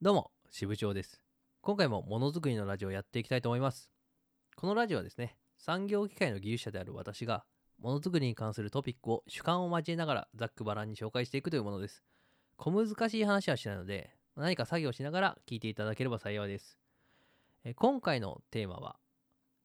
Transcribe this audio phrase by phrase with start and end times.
[0.00, 1.20] どうも、支部長です。
[1.60, 3.90] 今回もものづくりのラジオをやっていきたいと思います。
[4.54, 7.44] このラジオはですね、産業機械の技術者である私が、
[7.80, 12.04] ものづくりに関するトピックを主観を交えながらざっくばらんに紹介していくというものです。
[12.58, 16.78] 小難しい話はしないので、何か作業しながら聞いていただければ幸いです。
[17.64, 19.00] え今回のテーマは、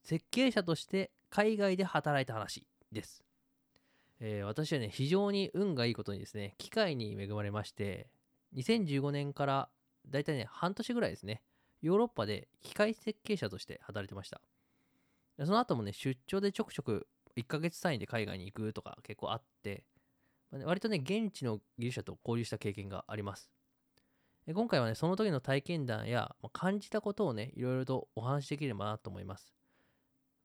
[0.01, 3.23] 設計者として海外で働いた話です。
[4.19, 8.07] えー私はね、非常に運がいいことにですね、機会に恵まれまして、
[8.55, 9.69] 2015年から
[10.07, 11.41] だいたいね、半年ぐらいですね、
[11.81, 14.41] ヨーロッパで機械設計者として働いてました。
[15.39, 19.83] その後もね、出張でちょくちょく1ヶ月単位で海外に行くとか結構あって、
[20.51, 23.49] 割とね、現地の技術者と交流した経験があります。
[24.53, 29.53] 今回はね、その時の体験談や、感じたことをね、いろいろとお話しできればなと思います。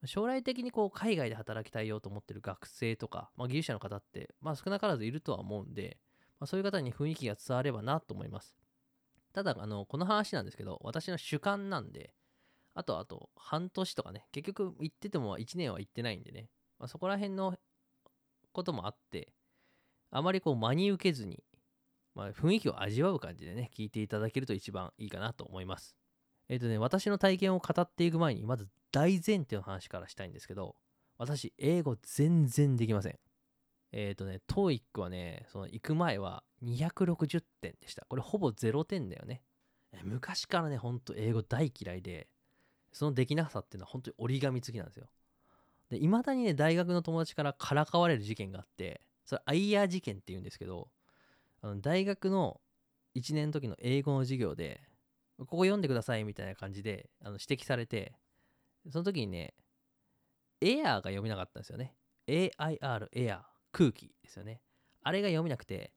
[0.05, 5.99] 将来的にこう海外で働きたいよと思っている学生とか、まあ、技術者の方って、まあ、少なからずいるとは思うんで、
[6.39, 8.55] まあ、そういう方に雰囲気が伝わればなと思います。
[9.33, 12.15] ただ、あの、この話なんですけど、私の主観なんで、
[12.75, 16.49] あと、あと、半年とかね、結局行ってても1年は行ってないんでね、
[16.79, 17.57] まあ、そこら辺の
[18.53, 19.33] こともあって、
[20.11, 21.43] あまりこう真に受けずに、
[22.15, 25.95] まあ、雰囲気を味わう感じでね、聞いていただけると一番いいかなと思います。
[26.49, 30.77] えっ、とね、私の体験を語っていく前に、まず大前提の話からしたいんですけど、
[31.19, 33.19] 私、英語全然できません。
[33.93, 38.05] えっ、とね、TOEIC はね、その行く前は260点でした。
[38.09, 39.43] これほぼ0点だよね。
[40.05, 42.29] 昔からね、ほんと英語大嫌いで、
[42.93, 45.09] そのできなさっていうのは本当に折り紙付きなんですよ。
[45.91, 50.89] で、いまだにね、大学の友達からからかわれる事件があって、それ、アイヤー事件って言うんですけど、
[51.63, 52.61] あの大学の
[53.15, 54.83] 1年の時の英語の授業で、
[55.39, 58.13] ここ読んでくださいみたいな感じであの指摘されて、
[58.91, 59.55] その時にね、
[60.61, 61.95] エアーが読めなかったんですよね。
[62.27, 64.61] AIR、エアー、空気ですよね。
[65.03, 65.93] あれが読めなくて、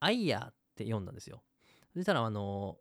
[0.00, 1.42] アイヤーって読んだんですよ。
[1.94, 2.78] そしたら、あの、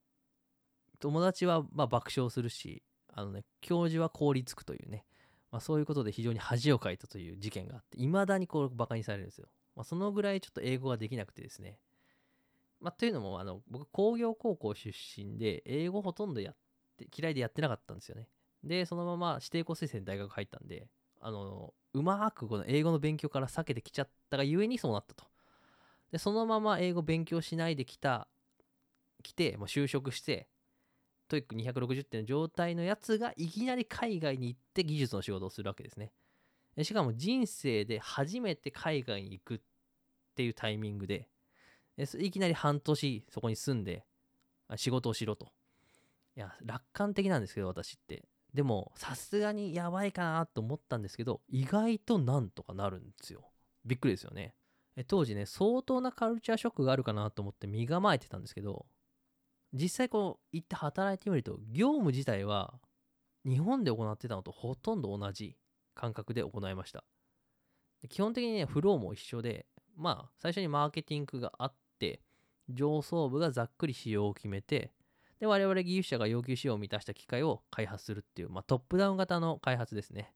[1.00, 5.06] 友達はまあ爆笑するし、あのね、教授は凍りつくというね、
[5.52, 9.48] まあ、そういうことで非常に恥をかいたという事件があって、いまだにこうバカにされるんですよ。
[9.76, 11.80] まあ、そのぐらいちょっと英語ができなくてですね。
[12.80, 16.56] まあ、というのも、あの、僕、工業高校出身で、英語ほとんどやっ
[16.98, 18.30] て、嫌いでやってなかったんですよね。
[18.64, 20.88] で、そのまま指定校推薦で大学入ったんで、
[21.20, 25.26] あの、うまくこの英語の勉強から避けてきちゃったがゆえにそうなったと。
[26.12, 28.28] で、そのまま英語勉強しないで来た、
[29.24, 30.48] 来て、もう就職して、
[31.28, 36.12] TOEIC260点の状態のやつがいきなり海外に行って技術の仕事をするわけですね。
[36.84, 39.60] しかも人生で初めて海外に行くっ
[40.36, 41.30] ていうタイミングで、
[41.98, 44.06] いきなり半年そこに住んで
[44.78, 45.52] 仕事をしろと。
[46.36, 48.24] いや、楽観的なんですけど、私って。
[48.54, 53.52] でも、さすがにやばいかなと思ったんですけど、意外となんとかなるんですよ。
[53.86, 54.56] びっくりですよね。
[54.96, 58.86] え当時ね、相当なカルチャーショックがあるかなと思って身構えてたんですけど、
[59.72, 62.74] 実際こう行って働いてみると、業務自体は
[63.46, 65.56] 日本で行ってたのとほとんど同じ
[65.94, 67.04] 感覚で行いました。
[68.10, 72.22] 基本的にね、フローも一緒で、まあ、最初にマーケティングがあって、
[72.70, 74.94] 上層部がざっくり仕様を決めて、
[75.40, 80.34] で、我々技術者が要求仕様を満たした機械を開発するっていう、まあ、トップダウン型の開発ですね。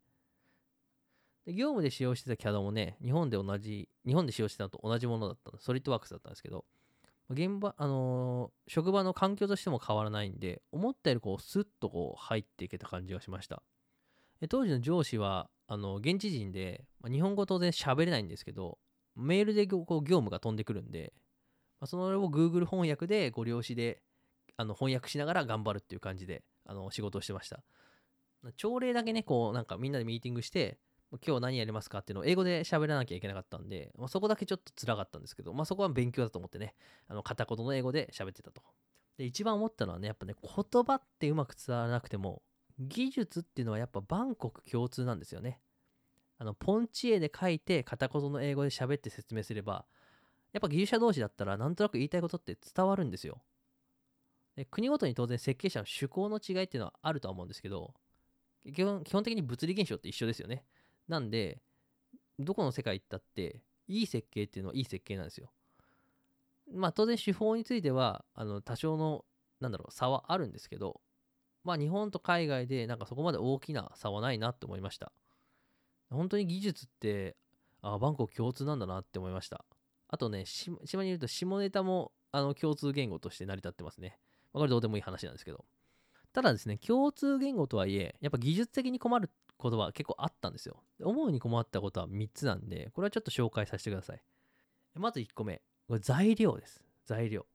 [1.46, 6.66] で、業務で使用してた CAD もね、日本で同じ、日本で使用してたのと同じものだったの、ソリッドワークスだったんですけど、
[7.30, 13.62] 現場、あのー職場の環境としても変わらないんで、思ったよりこう、スッとこう、入っていけた感じがしました。
[14.50, 18.78] 当時の上司は、あの、現地人で、まあ日本語当然喋れないんですけど、
[19.16, 21.14] メールでこう業務が飛んでくるんで、
[21.80, 24.02] まあ、それを Google 翻訳でご了承で
[24.58, 27.64] あの翻訳しながら頑張るっていう感じであの仕事をしてました。
[28.58, 30.78] 朝礼だけね、こうなんかみんなでミーティングして、
[31.26, 36.74] 今日何やりますかっていうのを英語で喋らなきゃいけなかったんで、まあ、そこだけちょっと辛かったんですけど、まあ、そこは勉強だと思ってね、
[37.08, 38.64] あの片言の英語で喋ってたと。
[39.18, 42.42] で、一番思ったのはね、やっぱね、言葉ってうまく伝わらなくても、
[42.80, 45.60] 技術っていうのはやっぱ万国共通なんですよね。
[46.40, 49.86] あの、ポンチ絵で書いて片言の英語で喋って説明すれば、
[50.52, 53.42] やっぱ技術者同士だったらなんとなく言いたいことって伝わるんですよ。
[54.56, 57.94] で国ごとに当然設計者の趣向の違いっていうのはあるとは思うんですけど、
[58.74, 60.66] 基本基本的に物理現象って一緒ですよね。
[61.08, 61.62] なんで、
[62.40, 65.52] どこの世界行ったって、いい設計っていうのはいい設計なんですよ。
[66.72, 69.26] まあ当然手法については、あの多少の、
[69.60, 71.02] なんだろう、差はあるんですけど、
[71.64, 75.12] まあ日本と海外でなんかそこまで大きな差はないなって思いました。
[76.10, 77.36] 本当に技術って、
[77.82, 79.66] あバンコク共通なんだなって思いました。
[80.08, 84.20] あとね、島にいると下ネタもあの共通言語として成り立ってますね。
[84.54, 85.66] まあこれどうでもいい話なんですけど。
[86.32, 90.82] ただですね、共通言語とはいえ、やっぱ技術的に困ることは結構あったんですよ。
[91.02, 94.22] 思うに困ったことは3つなんで、これはちょっと紹介させてください。
[94.96, 95.62] まず1個目。
[95.88, 96.82] これ材料です。
[97.06, 97.46] 材料。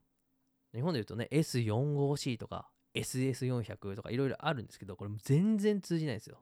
[0.74, 6.38] 日本で言うとね、S45C とか SS400 とかいろいろあるんですけど、これ全然通じないんですよ。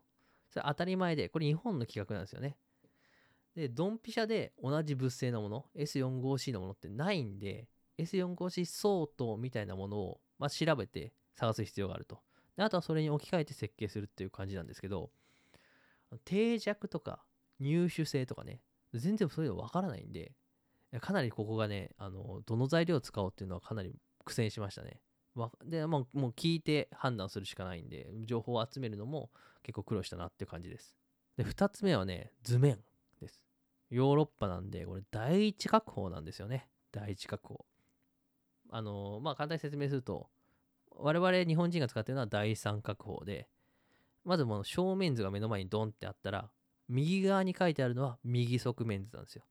[0.50, 2.56] それ当たり前で、これ日本の企画なんですよね。
[3.54, 7.68] で、ドンピシャで同じ物性のもの、S45C のものってないんで、
[7.98, 12.20] S45C 相当みたいなものを、まあ、調べて探す必要があると。
[12.56, 15.10] であとはそれに置き換えて設計するっていう感じなんですけど、
[16.24, 17.20] 定着とか
[17.60, 18.60] 入手性とかね、
[18.94, 20.32] 全然そういうのわからないんで、
[21.00, 23.94] かなりここがね、あの、どの材料を使おうっていうのはかなり
[24.24, 25.00] 苦戦しましたね。
[25.64, 29.30] で、もうもう聞いて判断するしかないんで、情報を集めるのも
[29.62, 30.96] 結構苦労したなっていう感じです。
[31.36, 32.78] で、2つ目はね、図面
[33.20, 33.42] です。
[33.90, 36.68] ヨーロッパなんで、これ第一確保なんですよね。
[36.92, 37.66] 第一確保。
[38.70, 40.28] あのまあ、簡単に説明すると、
[40.90, 43.48] 我々日本人が使ってるのは第三確保で、
[44.24, 46.50] まずもう正面図が目の前にドンってあったら、
[46.88, 49.44] 右側に書いてあるのは右側面図なんですよ。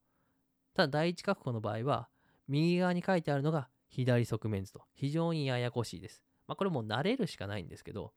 [0.74, 2.10] ただ第一確保の場合は、
[2.48, 6.24] 右側に書いてあるのが左側面図と、非常にややこしいです。
[6.48, 8.14] まあこれもう慣れるしかないんですけど、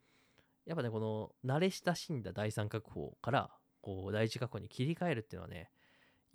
[0.66, 5.70] やっぱね、この慣れ親しんだ第三確保から、こう第一確保に切り替えるっていうのはね、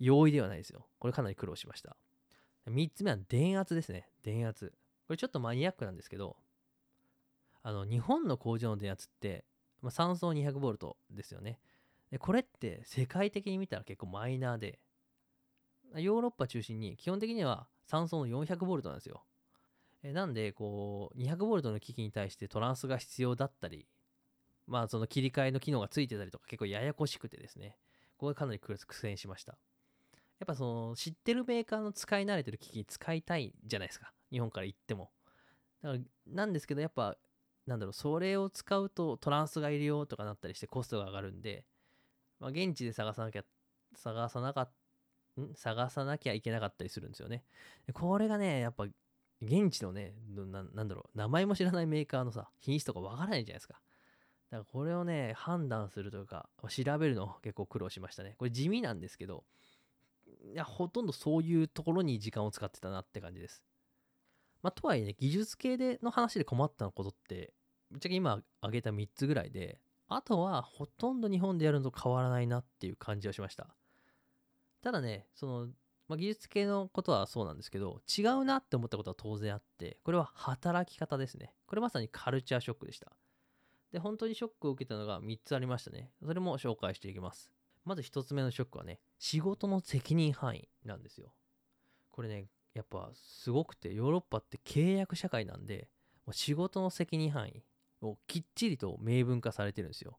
[0.00, 0.88] 容易ではないですよ。
[0.98, 1.96] これかなり苦労しました。
[2.66, 4.08] 3つ目は電圧ですね。
[4.22, 4.72] 電圧。
[5.06, 6.36] これちょっとマニアックなんですけど、
[7.62, 9.44] あの、日本の工場の電圧って、
[9.82, 11.60] まあ、3層 200V ですよね。
[12.10, 14.78] でこれって世界的に見たら結構マイナーで、
[15.96, 19.24] ヨーロッパ中心に基本的には3層の 400V なんですよ。
[20.02, 23.86] えなんで、こう、200V の機器に対してトランスが必要だったり、
[24.66, 27.76] まあその切り替えの機能がついてたりとか結構ややこしくてですね、
[28.16, 29.58] これかなり苦戦しました。
[30.44, 34.12] やっぱその知ってるメーカーの使い慣れてる機器使いたいじゃないですか。
[34.30, 35.10] 日本から行っても。
[35.82, 37.16] だからなんですけどやっぱ
[37.66, 41.64] なんだろう、それを使うとトランスがいるよとかなったりしてコストが上がるんで、
[42.40, 43.44] まあ、現地で探さなきゃ、
[43.94, 44.68] 探さなか
[45.40, 45.54] ん？
[45.54, 47.42] 探さなきゃいけなかったりするんですよね。
[47.94, 48.84] これがね、やっぱ
[49.40, 53.80] 現地のねな、なんだろう、名前も知らないメーカーのさ、品質とかわからないじゃないですか。
[54.50, 58.34] だからこれをね、判断するというか、調べるの結構苦労しましたね。
[58.36, 59.44] これ地味なんですけど、
[60.52, 63.64] いや、ほとんどそういうところに時間を使ってたなって感じです。
[64.62, 67.52] まあ、とはいえね、技術系での話で困ったことって、
[67.90, 73.74] ぶっちゃけ今挙げた3つぐらいで、あとはほとんど日本でやるのと変わらないなっていう感じはしました。
[74.82, 75.66] ただね、その、
[76.08, 81.54] まあ、技術系のことはそうなんですけど、違うなって思ったことは当然あって、これは働き方ですね。
[81.66, 83.12] これまさにカルチャーショックでした。
[83.92, 86.10] で、本当にショックを受けたのが3つありましたね。
[86.22, 87.50] それも紹介していきます。
[87.84, 91.34] まず1つ目のショックはね、仕事の責任範囲なんですよ。
[92.10, 95.88] これね、やっぱすごくてヨーロッパって契約社会なんで
[96.32, 97.62] 仕事の責任範囲
[98.02, 100.18] をきっちりと明文化されてるんですよ。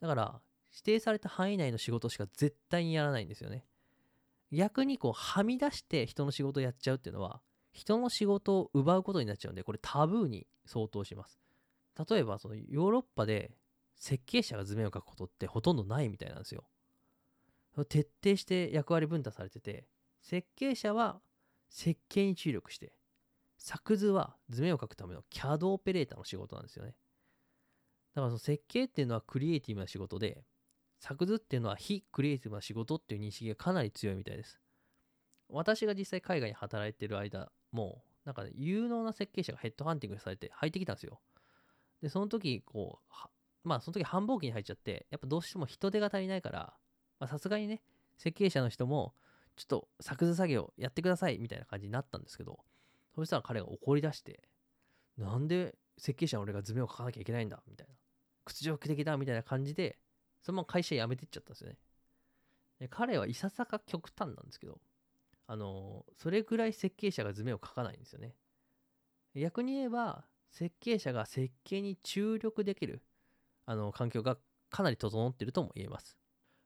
[0.00, 0.40] だから
[0.72, 3.64] 指定された範囲内の仕事しか絶対にやらないんですよね。
[4.50, 7.40] 逆にこうはみ出して人の仕事をやっちゃうっていうのは
[7.72, 11.40] 人の仕事を奪うことになっちゃうんでこれタブーに相当します。
[12.08, 13.52] 例えばそのヨーロッパで
[13.96, 16.64] 設計者が図面を描くことってほとんどないみたいなんですよ。
[17.84, 19.88] 徹底して役割分担されてて
[20.20, 21.20] 設計者は
[21.68, 22.92] 設計に注力して、
[23.58, 26.94] 作図は図面を描くための CAD オペレーターの仕事なんですよね。
[28.14, 30.44] だからその設計っていうのはクリエイティブな仕事で、
[31.00, 34.60] 作図っていうのは非クリエイティブな仕事っていう認識がかなり強いみたいです。
[35.48, 41.20] 私が実際海外に働いてる間も、なんかね、有能な設計者がヘッドハンティングされて入ってきたんですよ。
[42.00, 46.74] で、その時、こう、まあその時繁忙期に入っちゃって、やっぱどうしても人手が足りないから、
[47.28, 47.82] さすがにね、
[48.16, 49.14] 設計者の人も、
[49.56, 52.58] ちょっと作図作業やってくださいみたいな感じになったんですけど、
[53.14, 54.42] そしたら彼が怒り出して、
[55.16, 57.94] なんで設計者の俺が図面を描かなきゃいけないんだみたいな。
[58.44, 59.98] 屈辱的だみたいな感じで、
[60.42, 61.78] そのまま会社辞めてっちゃったんですよね。
[62.80, 64.80] で彼はいささか極端なんですけど、
[65.46, 68.34] あのそれぐらい設計者が図面を描かないんですよね。
[69.34, 73.02] 逆に言えば、設計者が設計に注力できる
[73.66, 74.36] あの環境が
[74.70, 76.16] かなり整ってるとも言えます。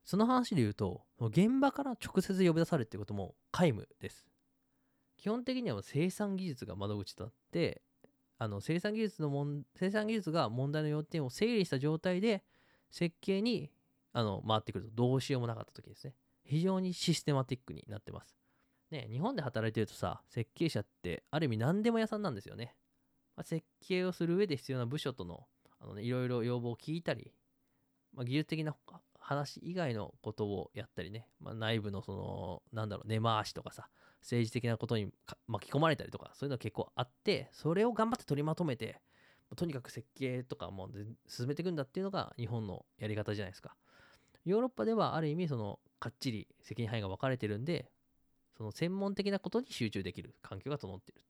[0.08, 4.26] その話で言うと、現場から直接呼び出されるってことも皆無です。
[5.18, 7.82] 基本的には生産技術が窓口となって、
[8.38, 12.42] あの生産技術のもん生産技術が問題の要点を整理した状態で
[12.90, 13.70] 設計に
[14.14, 16.14] あの回ってくるとどうしようもなかった時ですね。
[16.42, 18.34] 非常にシステマティックになってます。
[18.90, 22.74] ね、日本で働いてるとさ、設計者ってある意味何でも屋さんなんですよね。
[23.36, 25.46] まあ、設計をする上で必要な部署との
[25.78, 27.34] あの、ね、いろいろ要望を聞いたり、
[28.14, 28.74] まあ、技術的な
[29.28, 33.90] 話以外のことをやったりね、まあ、内部のその、なんだろう、根回しとかさ、
[34.22, 35.10] 政治的なことに
[35.46, 39.02] 巻き込まれたりとか、そういうの結構あって、それを頑張って取りまとめて、
[39.54, 40.88] とにかく設計とかも
[41.26, 43.76] 進めていくんだっていうのが日本のやり方じゃないですか。
[44.46, 47.90] ヨーロッパではある意味、その、かっちり責任範囲が分かれてるんで、
[48.56, 51.20] その専門的なことに集中できる環境が整っている。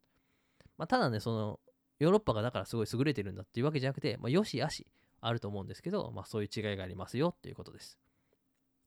[0.76, 1.60] まあ、ただね、その、
[1.98, 4.86] ヨーロッパがだからすごい優れてるんだっていうわけじゃなくて、まあ、よしあし
[5.20, 7.98] あると思うんですけど、まあ、そういう違いがありますよっていうことです。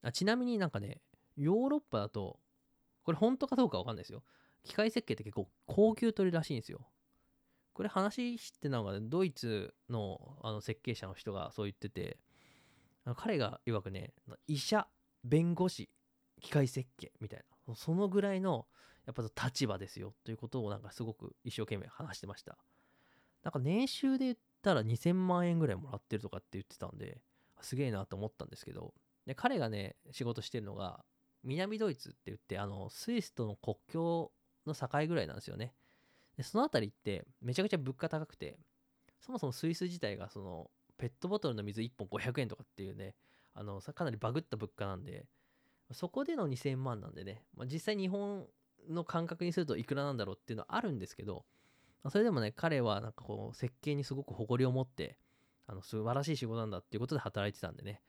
[0.02, 1.00] あちなみになんかね、
[1.36, 2.38] ヨーロッパだと、
[3.04, 4.22] これ本当かどうかわかんないですよ。
[4.64, 6.86] 機械設計って結構高級取りらしいんですよ。
[7.72, 12.18] これ話してたのが、ね、ドイツのあの設計者の人がそう言ってて、
[13.16, 14.12] 彼が曰くね、
[14.46, 14.86] 医者、
[15.24, 15.90] 弁護士、
[16.40, 18.66] 機械設計みたいな、そのぐらいの
[19.06, 22.58] やっぱ立場ですよということをなんかすごく一生懸命話してました。
[23.42, 27.20] なんか年収で言ったら2000万円ぐらいもらってるとかって言ってたんで、
[27.60, 28.94] すげえなと思ったんですけど、
[29.26, 31.04] で彼がね、仕事してるのが、
[31.44, 34.32] 南ドイツって言って、あの、スイスとの国境
[34.66, 35.74] の境ぐらいなんですよね。
[36.36, 38.58] で、その辺りってめちゃくちゃ物価高くて、
[39.20, 43.14] そもそもスイス自体がその、ペットボトルの水1本500円とかっていうね、
[43.54, 45.26] あの、かなりバグった物価なんで、
[45.92, 48.46] そこでの2000万なんでね、まあ、実際日本
[48.88, 51.44] の感覚にするといくらなんだろうっていうのはあるんですけど、
[52.10, 55.18] それでもね、彼はなんかこう、設計にすごく誇りを持って、
[55.66, 58.02] あの、素晴らしい仕事なんだっていうことで働いてたんでね、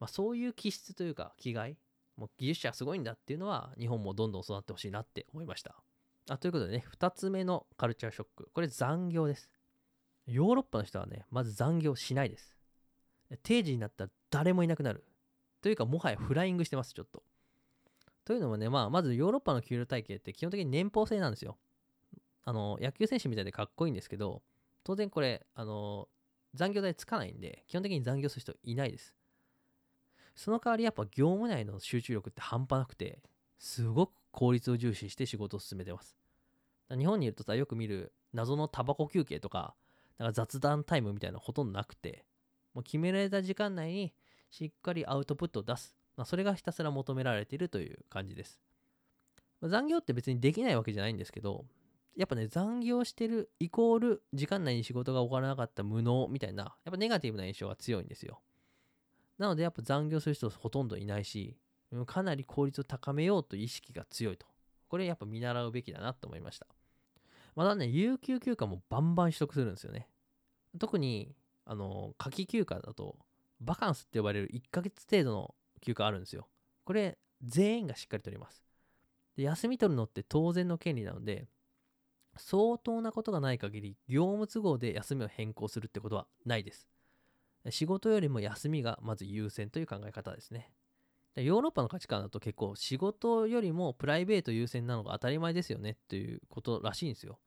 [0.00, 1.78] まあ、そういう気質というか、気概、
[2.16, 5.76] もう技術者すごいんだっていうのは、日本もどんどん育ってほしいなって思いました。
[6.28, 8.50] あということでね、2つ目のカルチャーショック。
[8.52, 9.48] これ残業です。
[10.26, 12.56] ヨーロッパの人はね、まず残業しないです。
[13.42, 15.04] 定時になったら誰もいなくなる。
[15.62, 17.22] というか、もはやフライングしてます、ちょっと。
[18.24, 21.58] というのもね、まあ、まずヨーロッパの給料体系って基本的に年俸制なんですよ。
[22.46, 24.42] あの、野球選手みたいでかっこいいんですけど、
[24.84, 26.08] 当然これ、あの、
[26.54, 29.12] 残業代つかないんで、基本的に残業する人いないです。
[30.36, 33.20] その代わりやっぱ業務内の集中力って半端なくて、
[33.58, 36.16] すごく効率を重視して仕事を進めてます。
[36.96, 39.74] 日本にいるとさ、よく見る謎のタバコ休憩とか、
[40.18, 42.24] なんか雑談タイムみたいなのほとんどなくて、
[42.74, 44.14] もう決められた時間内に
[44.50, 45.96] しっかりアウトプットを出す。
[46.16, 48.60] まあ、それがひたすら求められているという感じです。
[49.60, 51.64] ま、残業って別にできないわけじゃないんですけど、
[52.16, 58.40] やっぱね、残業してるイコール時間内に仕事が終わらなかった無能みたいな、やっぱネガティブな印象が強いんですよ。
[59.38, 61.58] なのでやっぱ残業する人ほとんどいないし、
[62.06, 64.46] かなり効率を高めようという意識が強いと。
[64.88, 66.66] これやっぱ見習うべきだなと思いました。
[67.54, 70.08] またね、有給休暇もバンバン取得するんですよね。
[70.78, 73.16] 特に、あの、夏季休暇だと、
[73.60, 76.48] バカンスって呼ばれる1ヶ月程度の休暇あるんですよ。
[76.84, 78.62] これ、全員がしっかり取ります。
[79.36, 81.46] で休み取るのって当然の権利なので、
[82.38, 86.88] 相当なことがない限り、業務都合で休みを変更するってことはないです。
[87.70, 90.70] 仕事よりも休みがまず優先という考え方ですね。
[91.36, 97.38] ヨーロッパの価値観だと結構仕事よりもプライベート優先なのが当たり前ですよねっていうことらしいんですよ。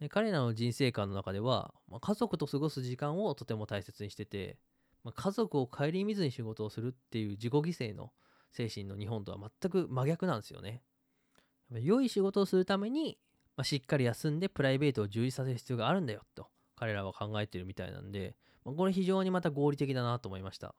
[0.00, 4.58] で彼らの人生観の中では、まあ、家族と過ごす時間をとても大切にしてて、
[5.04, 8.10] まあ、家族を顧みずに仕事をするっていう自己犠牲の
[8.50, 10.82] 精神の日本とは全く真逆なんですよね。
[11.70, 13.18] 良い仕事をするために、
[13.56, 20.74] まあ、しっかり休んでプライベートを充実させる必要があるんだよと彼らは考えてるみたいなんで、まあ、これ非常にまた合理的だなと思いました。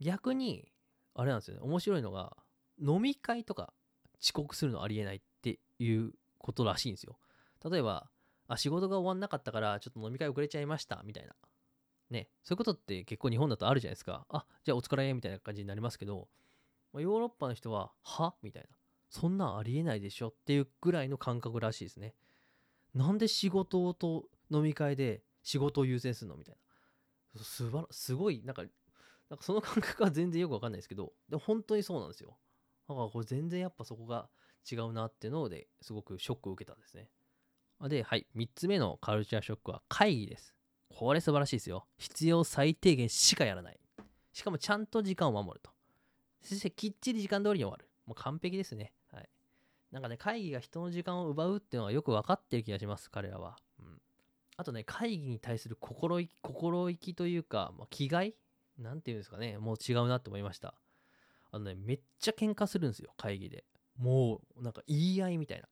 [0.00, 0.72] 逆に、
[1.14, 2.36] あれなんですよね、面白いのが、
[2.80, 3.72] 飲み会とか
[4.22, 7.18] 遅刻するのありえないっていうことらしいんですよ。
[7.70, 8.10] 例えば、
[8.48, 11.34] あ、仕事が終わんなかったから、ちょっと飲み会遅れちゃいました、みたいな。
[12.10, 14.26] ね、そういうことって結構日本だとあるじゃないですか。
[14.30, 16.28] あ、じゃあお疲れ、みたいな感じになりますけど、
[16.92, 18.34] まあ、ヨーロッパの人は、は？
[18.42, 18.68] みたいな。
[19.10, 22.14] そんなんありえないでしょっていうぐらいの感覚らしいですね。
[22.94, 26.36] なんで仕事と飲み会で仕事を優先するの？
[26.36, 26.56] みたい
[27.34, 27.42] な。
[27.42, 28.62] すばら、すごい、なんか、
[29.28, 32.36] なんかその感覚は全然よくわかんないですけど、で本当にそうなんですよ。
[32.88, 34.28] だからこれ全然やっぱそこが
[34.70, 37.08] 違うなっていうのですごくショックを受けたんですね。
[37.88, 38.26] で、はい。
[38.36, 40.54] 3つ目のカルチャーショックは会議です。
[40.88, 41.86] これ素晴らしいですよ。
[41.98, 43.80] 必要最低限しかやらない。
[44.32, 45.70] しかもちゃんと時間を守ると。
[46.42, 47.88] そしてきっちり時間通りに終わる。
[48.06, 48.92] もう完璧ですね。
[49.92, 53.56] なんかね、会議が人の時間を奪うっていうのがよく分かってる気がします、彼らは。
[53.80, 54.00] うん。
[54.56, 58.34] あとね、会議に対する心意気、心意気というか、まあ、気概？
[58.78, 60.74] なんていうんですかね、もう違うなって思いました。
[61.50, 63.64] あのね、めっちゃ喧嘩するんですよ、会議で。
[63.98, 65.68] もう、なんか言い合いみたいな。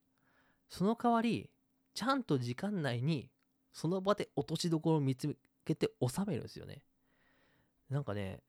[0.69, 1.49] その代わり、
[1.95, 3.31] ちゃんと時間内に
[3.73, 6.83] その場で落としどころを見つけて収めるんですよね。
[7.89, 8.41] なんかね、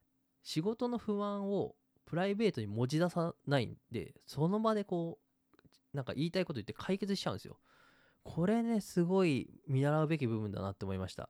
[0.43, 5.28] 仕事の不安をプライベートに持ち出さないんで、その場でこう、
[5.93, 7.59] なんか言いたいこと言って解決しちゃうんですよ。
[8.23, 11.29] これね、すごい見習うべき部分だなって思いました。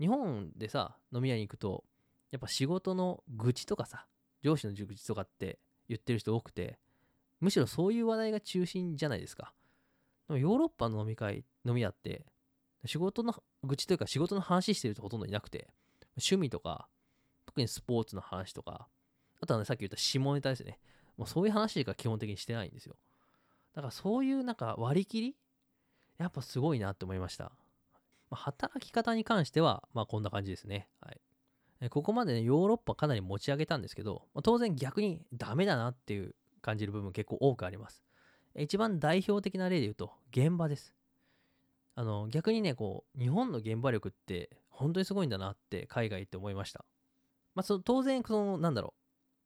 [0.00, 1.84] 日本でさ、飲み屋に行くと、
[2.30, 4.06] やっぱ仕事の愚痴とかさ、
[4.42, 6.78] 上司の愚痴とかって言ってる人多くて、
[7.40, 9.54] むしろそういう話題が中心じゃないですか。
[10.28, 12.26] でもヨーロッパの飲み会、飲み屋って、
[12.84, 15.68] 仕事の愚痴というか仕事の話してる人ほとんどいなくて、
[16.16, 16.88] 趣味とか、
[17.46, 18.88] 特にスポーツの話とか、
[19.40, 20.78] あとはね、さっき言った下ネタですね。
[21.16, 22.96] もうそういう話しか基本的にしてないんですよ。
[23.74, 25.36] だからそういうなんか割り切り
[26.18, 27.44] やっぱすごいなって思いました。
[27.44, 27.50] ま
[28.32, 30.88] あ、働き方に関しては、まあこんな感じですね。
[31.00, 31.20] はい。
[31.90, 38.04] ここまでね、ヨーロッパかなり持ち上げたんですけど、まあ、当然逆にダメだなっていう感じる部分結構多くあります。
[38.54, 40.94] 一番代表的な例で言うと、現場です。
[41.94, 46.84] あの、逆にね、こう、日本の現場力って本当にすごいんだなって海外って思いました。
[47.54, 48.94] まあ、その当然、その、なんだろ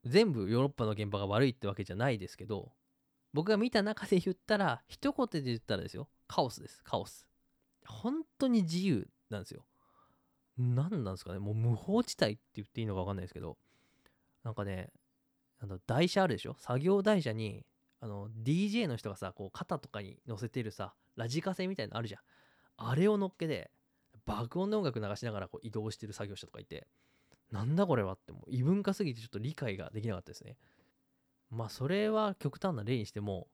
[0.04, 2.72] う、全部ヨーロッパの現場が悪いってわけじゃないですけど、
[3.32, 7.26] 僕が見た中で言ったら、一言で言ったらですよ、カオスです、カオス。
[7.86, 9.64] 本当に自由なんですよ。
[10.58, 13.58] 何なんですかね、もう無法地帯って言っていいのか分かんないですけど、
[14.42, 14.90] なんかね、
[15.60, 16.56] あの台車あるでしょ。
[16.58, 17.64] 作業台車に
[18.00, 22.20] あの DJ の人がさこう肩とかに乗せてるさラジカセみたいなのあるじゃん。
[22.76, 23.70] あれを乗っけで
[24.26, 26.86] 爆音で音楽流しながらこう移動してる作業者とかいて。
[27.52, 30.56] なんだこれはってもう異文化すぎてちょっと理解ができなかったですね。
[31.50, 33.48] まあそれは極端な例にしても、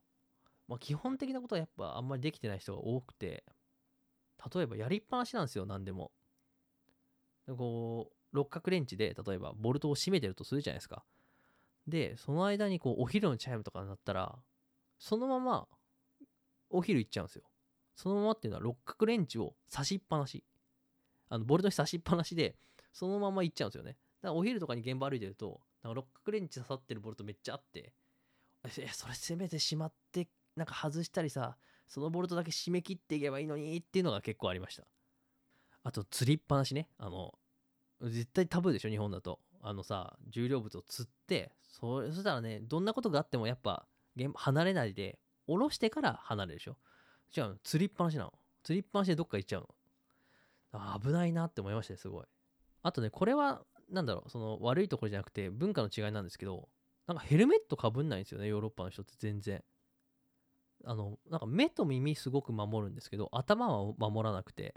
[0.67, 3.43] まあ、基本的なことはやっぱあんまりできてない人が多くて
[4.53, 6.11] 例えばやりっぱなしなんですよ何でも。
[7.47, 11.03] でこう六角レンチで例えばボルトを締めてるとするじゃないですか。
[11.87, 14.35] でその間にこうお昼のチャイムとかになったら
[14.97, 15.67] そのまま
[16.69, 17.43] お昼行っちゃうんですよ。
[17.95, 20.43] そのままっていうのは六角レンチを差しっぱなし。
[21.29, 22.55] あのボルトに差しっぱなしで
[22.91, 23.97] そのまま行っちゃうんですよね。
[24.21, 27.93] だからお昼とかに現場歩いてるとなんか六角レンチ刺さってるボルトめっちゃあって。
[28.77, 34.83] えそれせめてしまってなんか外したりさそのボルトだけ締め切っていけばいいのにっていうのが結構ありました。
[35.83, 36.87] あと釣りっぱなしね。
[36.97, 37.33] あの
[38.01, 39.39] 絶対タブーでしょ日本だと。
[39.61, 43.85] あのさ重量物を釣ってそそしたらねどんなことがあってもやっぱ
[44.35, 46.77] 離れないで下ろしてから離れるでしょ。
[47.35, 48.33] 違う釣りっぱなしなの。
[48.63, 49.67] 釣りっぱなしでどっか行っちゃう
[50.73, 50.99] の。
[50.99, 52.25] 危ないなって思いましたねすごい。
[52.81, 56.69] あとねこれはなんだろうその悪いところじゃなくて文化の違いなんですけど
[57.07, 59.63] なんかヘルメットかぶんないんですよねヨーロッパの人って全然。
[60.85, 64.73] あのなんか目と耳すごく守るんですけど頭は守らなくて。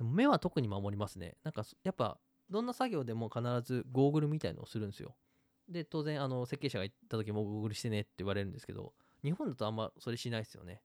[0.00, 1.36] 目は特に守りますね。
[1.42, 2.18] なんかやっぱ
[2.50, 5.16] どんな作業でも必ずゴーグルみたいのをするんですよ。
[5.68, 10.82] で当然あの設計者が行った時もゴーグルしてねって言われるんですけど日本だとあんまそれしないですよね。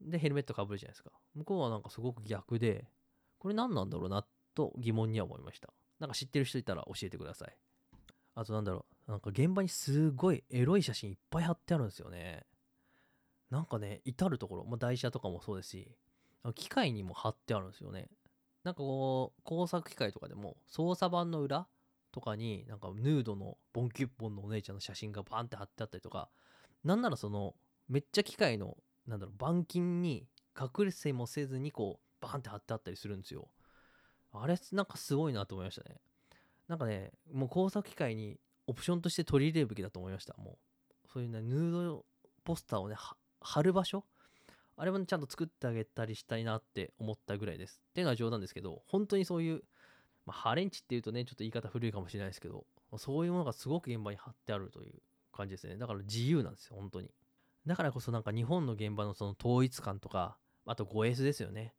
[0.00, 1.10] でヘルメットかぶるじゃないですか。
[1.34, 2.86] 向こうはなんかすごく逆で
[3.38, 5.72] これ何なんだろうなと疑問には思いました。
[6.00, 7.56] なんか知ってる人いたら教えてください。
[8.34, 12.44] あとなんだろうなんか現場にすごいエロい写真いっぱい貼ってあるんですよね。
[13.50, 15.96] なんかね至る所、まあ、台車とかもそうですし
[16.54, 18.08] 機械にも貼ってあるんですよね。
[18.64, 21.66] なんかこう工作機械とかでも操作盤の裏
[22.12, 26.28] とかになんかヌードのボンキュッポンのお姉ちゃんの写真がバーンって貼ってあったりとか
[26.82, 27.54] なんならその
[27.88, 30.26] めっちゃ機械のなんだろう板金に
[30.58, 33.48] 隠れせもせずにこうバンって貼ってあったりするんですよ。
[34.42, 35.96] あれなんかすごいなと思いましたね
[36.68, 40.58] なんかねもう工作機械にオプションとして取り入れるべきだと思いましたも
[41.04, 42.04] うそういうねヌード
[42.44, 42.96] ポスターをね
[43.40, 44.04] 貼る場所？
[44.78, 47.80] あれも、ね、ちゃんと作ってあげたりしたいなって思ったぐらいです。
[47.90, 49.62] っていうのは冗談ですけど、本当にそういう、
[50.26, 52.66] まあ、ハレンチっていうとね、ちょっと言い方古いかもしれないですけど、
[52.98, 55.00] そういうものがすごく現場に貼ってあるという
[55.32, 55.78] 感じですね。
[55.78, 57.10] だから自由なんですよ、本当に。
[57.66, 61.72] だからこそなんか日本の現場のその統一感とか、あと 5S ですよね。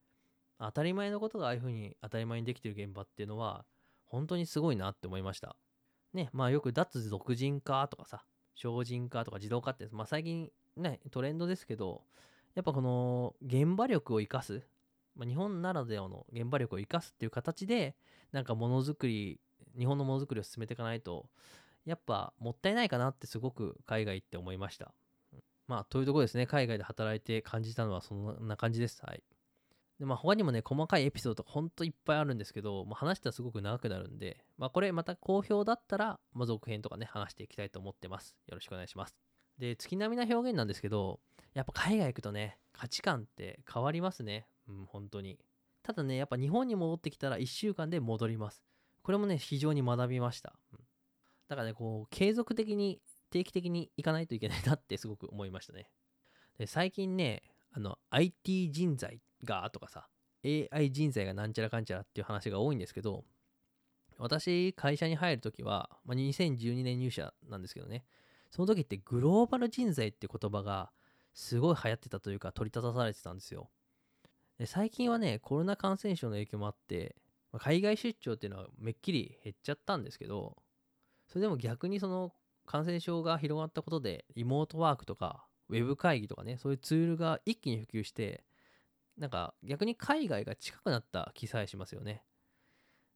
[0.60, 3.66] 当たり前のことがああいう風に当たり前にできてる現場っていうのは、
[4.06, 5.56] 本当にすごいなって思いました。
[6.14, 8.24] ね、まあよく脱独人化とかさ、
[8.56, 12.04] 精進化とか自動化って、まあ最近ね、トレンドですけど、
[12.56, 14.64] やっぱこの現場力を生かす、
[15.16, 17.96] まあ、日本ならではの現場力を生かすっていう形で
[18.32, 19.40] なんかものづくり
[19.78, 21.28] 日本のものづくりを進めていかないと
[21.86, 24.94] やっぱもったいないかなってすごく海外行って思いました。
[25.68, 26.48] まあというところですね。
[26.48, 29.02] 海外で働いて感じたのはそんな感じです。
[29.06, 29.24] はい。
[30.00, 39.16] でまあ他にもね細かいエピソードとかほんといっぱいあるんですけど、まあ、話したらすごく長くなるんでまあこれまた好評だったら、まあ、続編とかね話していきたいと思ってますよろしくお願いします
[39.58, 41.20] で月並みな表現なんですけど
[41.58, 44.48] やっぱ海外行くとね、価値観って変わりますね。
[44.70, 45.40] うん、本当に。
[45.82, 48.62] ただね、やっぱ日本に戻ってきたら1週間で戻ります。
[49.02, 50.54] これもね、非常に学びました。
[50.72, 50.80] うん、
[51.48, 55.90] だからね、こう、継続的に、定期的に行かないといけないなってすごく思いましたね。
[56.60, 57.42] で最近ね、
[57.78, 60.08] あの、IT 人材がとかさ、
[60.44, 63.24] AI 人材がなんちゃらかんちゃらっていう話が多いんですけど、
[64.18, 68.04] 私、会社に入るときは、まあ、2012年入社なんですけどね、
[68.50, 70.92] その時ってグローバル人材って言葉が
[71.36, 73.70] すごい流行ってたというか取り立たされてたんですよ。
[74.58, 77.16] で最近はね、コロナ感染症の影響もあって、
[77.52, 80.58] まあ、海外出張っていうのはめっきり減っちゃったんですけど、
[81.28, 82.34] それでも逆にその
[82.66, 88.44] 感染症が広がったことで、リモートワークとか、ウェブ会議とかね、そういうツールが一気に普及して、
[89.18, 92.24] なんか逆に海外が近くなった気さえしますよね。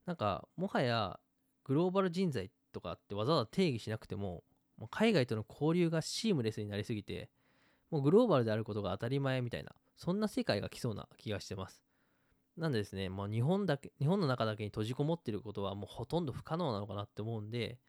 [0.05, 1.19] なんかもはや
[1.63, 4.43] グローバル人材とかってわざわざ定義しなくても、
[4.77, 7.29] もう海外との交流がシームレスになりすぎて、
[7.91, 11.83] もうグローバルであることが当たり前みたいな、そんな世界が来そうな気がしてます。
[12.57, 17.79] なんでですね、まあ、日本だけ、日本の中だけに閉じこもってることはもうほとんど不可能なのかなって思うんで、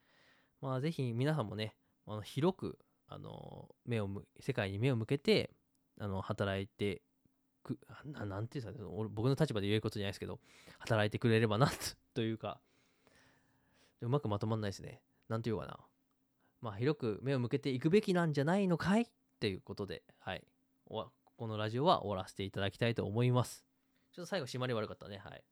[0.61, 1.75] まあ、ぜひ皆さんもね、
[2.07, 2.79] あの広く、
[3.13, 4.09] あの、目を
[4.41, 5.51] 世界に目を向けて、
[6.01, 7.03] あの、働いて
[7.63, 10.41] く、ななんていうんですかね、僕の立場で言えることじゃないですけど、
[10.79, 11.71] 働いてくれればな
[12.15, 12.61] と いうか、
[14.01, 15.03] うまくまとまんないですね。
[15.29, 15.79] なんていうかな。
[16.61, 19.03] まあ、広く目を向けていくべきなんじゃないのかい？
[19.03, 19.07] っ
[19.41, 20.45] ていうことで、はい。
[20.87, 23.65] このラジオは終わらせていただきたいと思います。
[24.13, 25.19] ちょっと最後締まり悪かったね。
[25.19, 25.43] はい。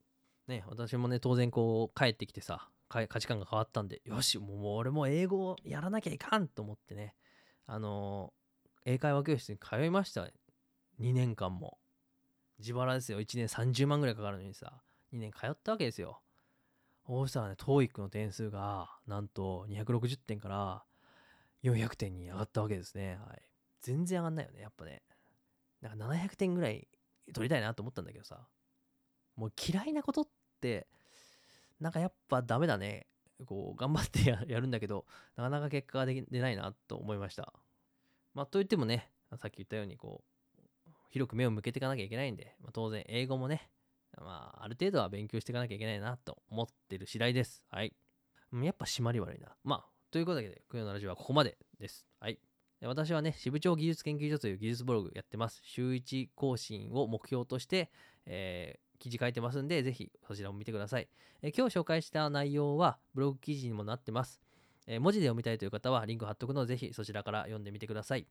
[0.47, 7.15] ね、私もね、当然こう、帰ってきてさ、価値観が変わったんで、よし、もう俺も英語をやらなきゃいかんと思ってね、
[7.73, 8.33] あの、
[8.85, 10.27] 英会話教室に通いました。
[10.99, 11.79] 2年間も。
[12.59, 13.21] 自腹ですよ。
[13.21, 16.21] 1年30万ぐらいかかるのにさ、2年通ったわけですよ。
[17.07, 20.83] そうしたらね、TOEIC の点数が、なんと260点から
[21.63, 23.21] 400点に上がったわけですね。
[23.25, 23.43] はい。
[23.83, 25.05] 全然上がんないよね、やっぱね。
[25.81, 26.89] なんか700点ぐらい
[27.33, 28.49] 取りたいなと思ったんだけどさ。
[29.37, 30.29] もう嫌いなことっ
[30.61, 30.89] て、
[31.79, 33.07] なんかやっぱダメだね。
[33.47, 37.53] こう、頑張って やるんだけど、なかなか結果が出ないなと思いました。
[38.35, 43.71] まあ、といってもね、さっき言ったように、こう、広く目を向けていかなきゃいけないんで、まあ、当然、英語もね、
[44.17, 47.65] まあ、ある程度は勉強していかなきゃいけないなと思ってる次第です。
[47.71, 47.95] はい。
[48.53, 49.57] やっぱ締まり悪いな。
[49.63, 52.07] まあ、ということで、今日のラジオはここまでです。
[52.19, 52.39] はい。
[52.83, 55.61] 私はね、支部長技術研究所という技術ブログやってます。
[55.63, 57.91] 週1更新を目標として、
[58.25, 61.09] えー、記事書いてますんで、ぜひそちらも見てください。
[61.43, 64.41] え、今日紹介した内容はブログ記事にもなってます。
[64.87, 68.27] え、文字で読みたいという方はリンク貼っとくので、ぜひそちらから読んでみてください。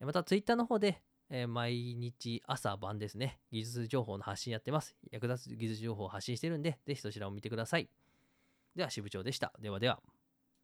[0.00, 4.96] また、ツイッターの方で、え毎日朝晩ですね、技術情報の発信やってます。
[5.10, 7.88] 役立つ技術情報を発信してるんで、ぜひそちらを見てください。
[8.76, 9.52] では、支部長でした。
[9.60, 10.00] ではでは。